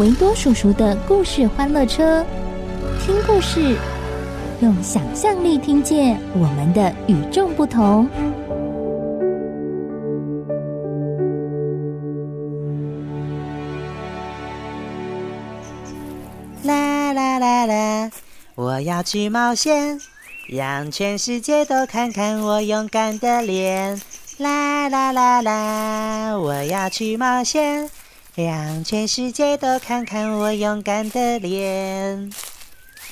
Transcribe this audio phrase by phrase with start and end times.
[0.00, 2.24] 维多叔叔的故事欢乐车，
[3.00, 3.76] 听故事，
[4.60, 8.08] 用想象力听见我们的与众不同。
[16.64, 18.10] 啦啦啦啦，
[18.56, 20.00] 我要去冒险，
[20.48, 24.00] 让全世界都看看我勇敢的脸。
[24.38, 26.36] 啦啦啦啦！
[26.36, 27.88] 我要去冒险，
[28.34, 32.32] 让全世界都看看我勇敢的脸。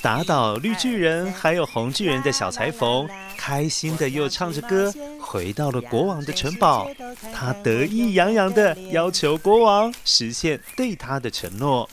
[0.01, 3.07] 打倒绿巨人还有红巨人的小裁缝，
[3.37, 6.89] 开心的又唱着歌，回到了国王的城堡。
[7.33, 11.89] 他得意洋洋的要求国王实现对他的承诺。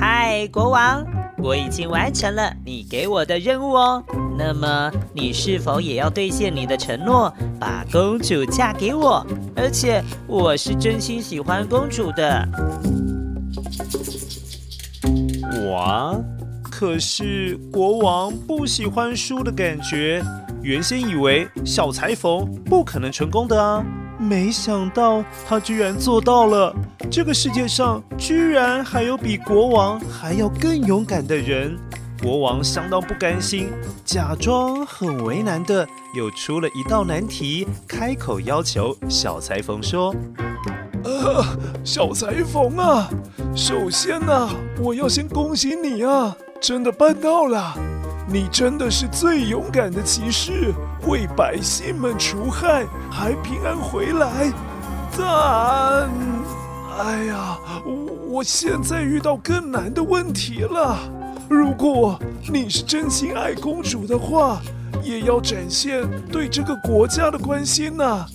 [0.00, 1.04] 嗨国王，
[1.38, 4.02] 我已经完成了你给我的任务哦。
[4.36, 9.24] 那么，你是否也要兑现你的承诺，把公主嫁给我？
[9.56, 12.48] 而且，我是真心喜欢公主的。
[15.64, 16.22] 我，
[16.62, 20.22] 可是国王不喜欢输的感觉。
[20.62, 23.84] 原先以为小裁缝不可能成功的啊。
[24.28, 26.74] 没想到他居然做到了！
[27.10, 31.78] 这个世界上居然还有比国王还要更勇敢的人！
[32.22, 33.70] 国王相当不甘心，
[34.04, 40.14] 假装很为难的又出了一道难题，开口要求小裁缝说
[41.04, 41.42] ：“呃，
[41.82, 43.08] 小裁缝啊，
[43.54, 47.74] 首先呢、我要先恭喜你啊，真的办到了！
[48.30, 50.72] 你真的是最勇敢的骑士。”
[51.06, 54.52] 为百姓们除害，还平安回来，
[55.16, 56.10] 但，
[56.98, 57.56] 哎呀，
[58.28, 60.98] 我现在遇到更难的问题了。
[61.48, 62.18] 如果
[62.52, 64.60] 你是真心爱公主的话，
[65.02, 68.26] 也要展现对这个国家的关心呐。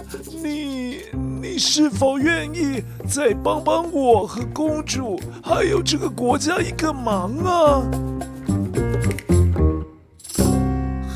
[0.41, 1.01] 你，
[1.41, 7.83] 你是否愿意再帮帮我和公主，还有这个国家一个忙啊？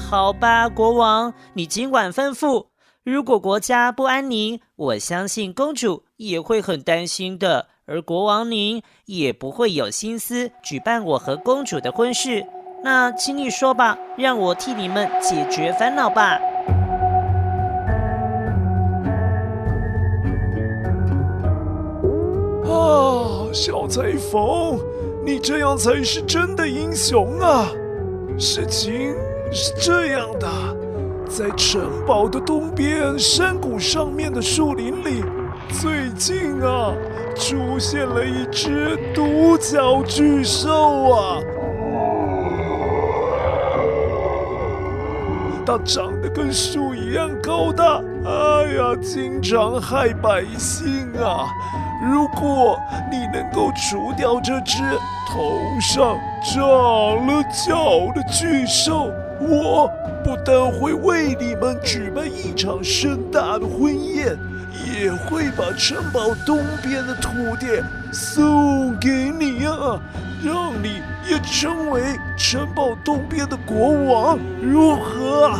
[0.09, 2.67] 好吧，国王，你尽管吩咐。
[3.03, 12.45] 如果国家不安宁，我相信公主也会很担心的，而国王您也不会有心思举办我和公主的婚事。
[12.85, 16.39] 那请你说吧，让我替你们解决烦恼吧。
[22.63, 24.79] 啊，小裁缝，
[25.25, 27.67] 你这样才是真的英雄啊！
[28.39, 29.13] 事情。
[29.51, 30.47] 是这样的，
[31.27, 35.23] 在城堡的东边山谷上面的树林里，
[35.69, 36.93] 最近啊，
[37.35, 41.39] 出现了一只独角巨兽啊！
[45.65, 51.47] 它长得跟树一样高大，哎呀，经常害百姓啊！
[52.09, 52.79] 如果
[53.11, 54.77] 你能够除掉这只
[55.27, 59.91] 头上长了角的巨兽，我
[60.23, 64.37] 不但会为你们举办一场盛大的婚宴，
[64.85, 67.29] 也会把城堡东边的土
[67.59, 70.01] 地送给你啊，
[70.43, 72.01] 让你也成为
[72.37, 75.51] 城堡东边的国王，如何？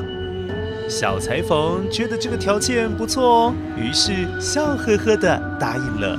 [0.89, 6.17] 小裁缝觉得这个条件不错哦，于是笑呵呵地答应了。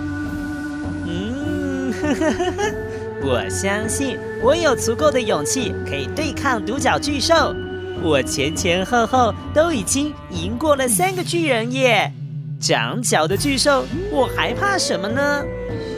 [1.07, 2.88] 嗯，呵呵呵呵。
[3.31, 7.55] 我相信我有足够的勇气可以对抗独角巨兽。
[8.03, 12.11] 我前前后后都已经赢过了三个巨人耶！
[12.59, 15.45] 长角的巨兽，我还怕什么呢？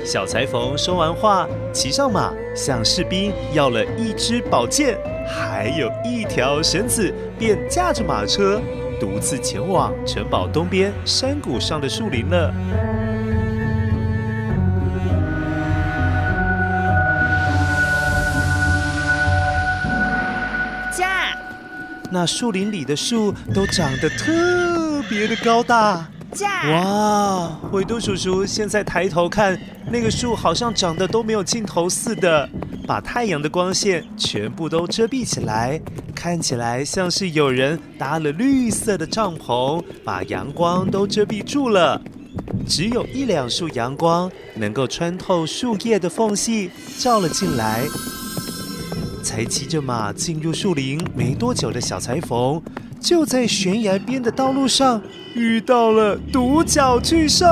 [0.04, 8.60] 小裁缝说完话，骑上马，向士兵要了一支宝剑，还有一条绳子，便驾着马车，
[8.98, 12.52] 独自前往城堡东边山谷上的树林了。
[22.12, 26.08] 那树林里的树都长得特别的高大。
[26.70, 29.58] 哇，维多叔叔现在抬头看，
[29.90, 32.48] 那个树好像长得都没有尽头似的，
[32.86, 35.80] 把太阳的光线全部都遮蔽起来，
[36.14, 42.00] 看起来像是有人搭了绿色的帐篷，把阳光都遮蔽住了。
[42.66, 47.84] 只有一两束阳光能够穿透树叶的缝隙，照了进来。
[49.22, 52.60] 才骑着马进入树林没多久的小裁缝。
[53.00, 55.00] 就在悬崖边的道路上
[55.34, 57.46] 遇到了独角巨兽。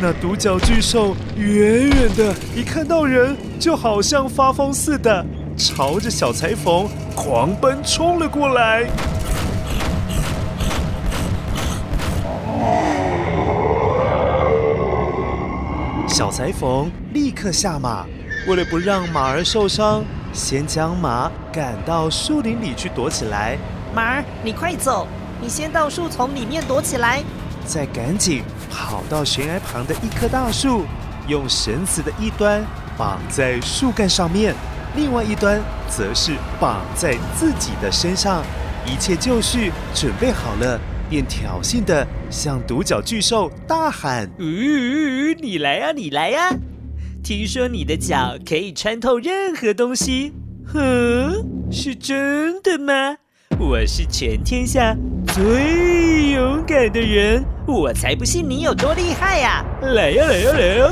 [0.00, 5.24] 那独角巨兽远远的一看到人，就好像发疯似的，
[5.56, 6.86] 朝着小裁缝
[7.16, 8.88] 狂奔冲了过来。
[16.18, 18.04] 小裁缝立刻下马。
[18.48, 23.56] 为了不让马儿受伤，先将马赶到树林里去躲起来。
[23.94, 25.06] 马儿，你快走，
[25.40, 27.22] 你先到树丛里面躲起来。
[27.64, 30.82] 再赶紧跑到悬崖旁的一棵大树，
[31.28, 32.64] 用绳子的一端
[32.96, 34.52] 绑在树干上面，
[34.96, 38.42] 另外一端则是绑在自己的身上。
[38.84, 44.42] 一切就绪，准备好了，便挑衅地向独角巨兽大喊：“呜，
[45.40, 46.54] 你来呀，你来呀！”
[47.24, 50.32] 听说你的脚可以穿透任何东西，
[50.66, 53.16] 哼，是真的吗？
[53.58, 54.94] 我是全天下
[55.26, 59.64] 最勇敢的人，我才不信你有多厉害呀！
[59.82, 60.90] 来呀来呀来呀！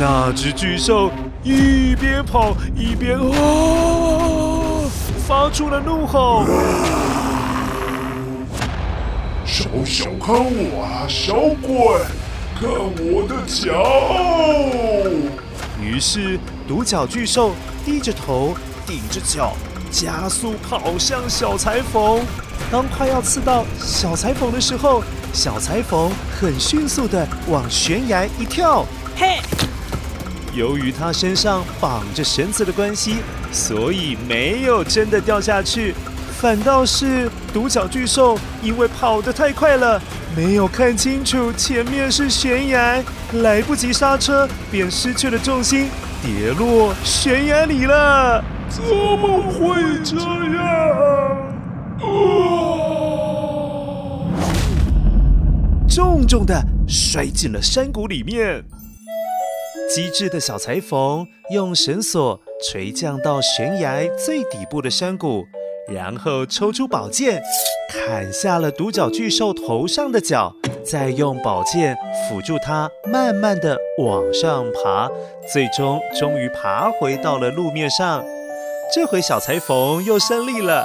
[0.00, 1.10] 那只巨兽
[1.42, 4.90] 一边跑一边哦，
[5.26, 6.44] 发出了怒吼
[9.56, 12.00] ：“少小看我啊，小鬼！”
[12.58, 13.70] 看我的脚！
[15.80, 17.54] 于是独角巨兽
[17.84, 19.52] 低着头，顶着脚，
[19.92, 22.20] 加速跑向小裁缝。
[22.68, 26.10] 当快要刺到小裁缝的时候，小裁缝
[26.40, 28.84] 很迅速的往悬崖一跳。
[29.14, 29.38] 嘿！
[30.52, 33.18] 由于他身上绑着绳子的关系，
[33.52, 35.94] 所以没有真的掉下去，
[36.40, 40.02] 反倒是独角巨兽因为跑得太快了。
[40.36, 43.00] 没有看清楚前面是悬崖，
[43.34, 45.88] 来不及刹车，便失去了重心，
[46.20, 48.42] 跌落悬崖里了。
[48.68, 50.26] 怎么会这样？
[52.00, 52.80] 哦！
[55.88, 58.64] 重重的摔进了山谷里面。
[59.94, 65.44] 机智的小裁缝用绳索垂降到悬崖最底部的山谷，
[65.88, 67.42] 然后抽出宝剑。
[67.90, 70.52] 砍下了独角巨兽头上的角，
[70.84, 71.96] 再用宝剑
[72.28, 75.08] 辅助它，慢慢的往上爬，
[75.52, 78.24] 最终终于爬回到了路面上。
[78.92, 80.84] 这回小裁缝又胜利了，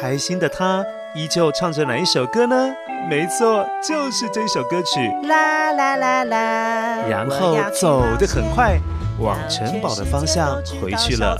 [0.00, 0.84] 开心的他
[1.14, 2.74] 依旧唱着哪一首歌呢？
[3.08, 5.00] 没错，就是这首歌曲。
[5.26, 8.78] 啦啦啦啦，然后走得很快，
[9.18, 11.38] 往城堡的方向回去了。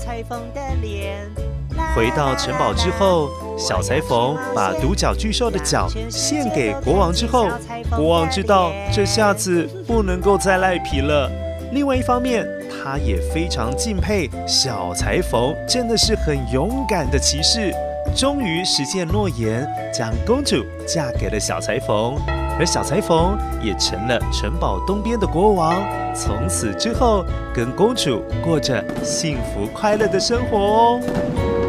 [1.95, 7.47] 回到城堡之后，小裁缝把独角巨兽的角献给国王之后，
[7.95, 11.29] 国王知道这下子不能够再赖皮了。
[11.71, 17.71] 另外一方面，他也非常敬佩小裁缝，真的是很勇敢的骑士。
[18.15, 22.15] 终于实现诺言，将公主嫁给了小裁缝，
[22.59, 25.75] 而小裁缝也成了城堡东边的国王。
[26.15, 27.23] 从此之后，
[27.53, 31.62] 跟公主过着幸福快乐的生活哦。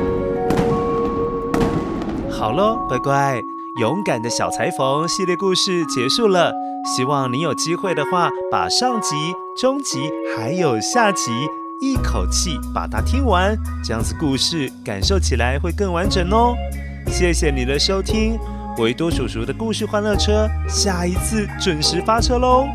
[2.44, 3.42] 好喽，乖乖，
[3.80, 6.52] 勇敢的小裁缝系列故事结束了。
[6.94, 9.16] 希望你有机会的话，把上集、
[9.56, 11.32] 中集还有下集
[11.80, 16.54] 一口气把它听完，这样子故事感受起来会更完整哦。
[17.06, 18.38] 谢谢你的收听，
[18.76, 22.66] 维多叔叔的故事欢乐车，下一次准时发车喽。